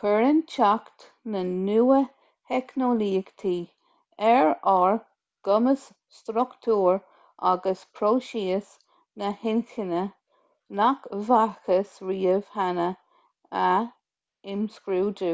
cuireann 0.00 0.38
teacht 0.52 1.02
na 1.34 1.42
nua-theicneolaíochtaí 1.50 3.52
ar 4.30 4.48
ár 4.72 4.96
gcumas 5.50 5.84
struchtúr 6.22 6.98
agus 7.52 7.84
próisis 8.00 8.72
na 9.22 9.28
hinchinne 9.44 10.02
nach 10.82 11.06
bhfacthas 11.28 11.92
riamh 12.10 12.48
cheana 12.56 12.88
a 13.66 13.68
imscrúdú 14.56 15.30